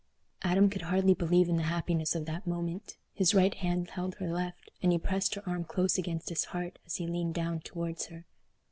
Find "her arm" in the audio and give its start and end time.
5.35-5.63